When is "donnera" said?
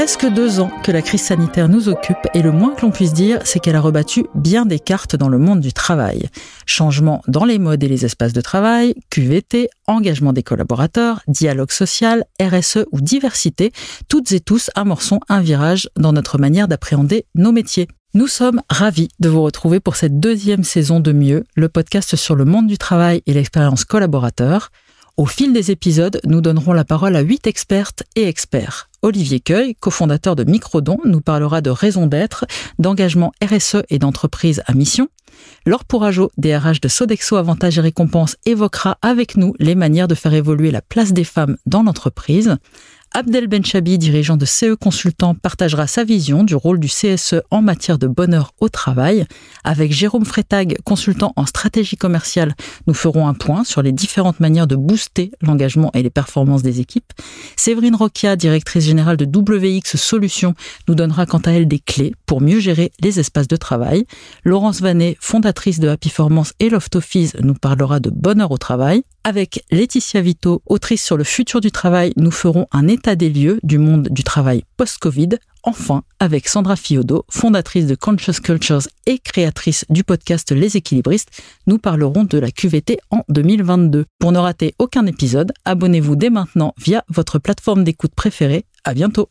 60.94-61.26